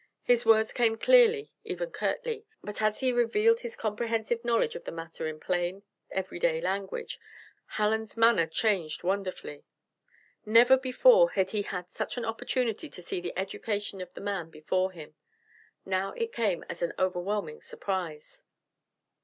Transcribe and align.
His 0.23 0.47
words 0.47 0.73
came 0.73 0.97
clearly, 0.97 1.51
even 1.63 1.91
curtly; 1.91 2.43
but 2.63 2.81
as 2.81 3.01
he 3.01 3.11
revealed 3.11 3.59
his 3.59 3.75
comprehensive 3.75 4.43
knowledge 4.43 4.75
of 4.75 4.83
the 4.83 4.91
matter 4.91 5.27
in 5.27 5.39
plain, 5.39 5.83
every 6.09 6.39
day 6.39 6.59
language, 6.59 7.19
Hallen's 7.77 8.17
manner 8.17 8.47
changed 8.47 9.03
wonderfully. 9.03 9.63
Never 10.43 10.75
before 10.75 11.29
had 11.33 11.51
he 11.51 11.61
had 11.61 11.91
such 11.91 12.17
an 12.17 12.25
opportunity 12.25 12.89
to 12.89 13.01
see 13.03 13.21
the 13.21 13.37
education 13.37 14.01
of 14.01 14.11
the 14.15 14.21
man 14.21 14.49
before 14.49 14.89
him. 14.91 15.13
Now 15.85 16.13
it 16.13 16.33
came 16.33 16.63
as 16.67 16.81
an 16.81 16.93
overwhelming 16.97 17.61
surprise. 17.61 18.43